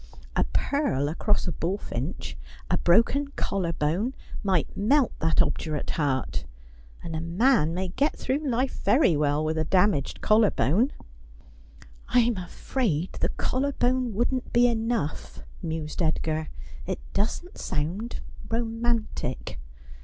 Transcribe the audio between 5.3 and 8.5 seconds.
obdurate heart. And a man may get through